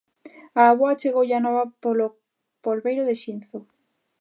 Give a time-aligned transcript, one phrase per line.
[0.59, 2.05] A avoa chegoulle a nova polo
[2.63, 3.57] polbeiro de Xinzo.